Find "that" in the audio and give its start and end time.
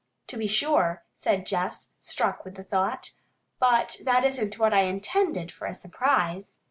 4.03-4.23